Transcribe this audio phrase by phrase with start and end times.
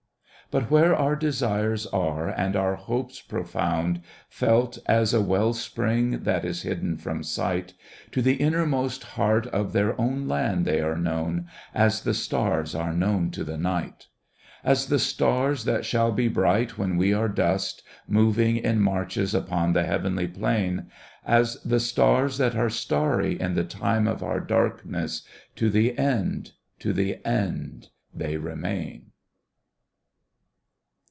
[0.49, 4.01] But where our desires are and our hopes pro found.
[4.27, 7.73] Felt as a well spring that is hidden from sight,
[8.11, 12.91] To the innermost heart of their own land they are known As the stars are
[12.93, 14.07] known to the Night;
[14.61, 19.71] As the stars that shall be bright when we are dust Moving in marches upon
[19.71, 20.91] the heavenly plain.
[21.25, 25.21] As the stars that are starry in the time of our darkness,
[25.55, 29.05] To the end, to the end, they remain.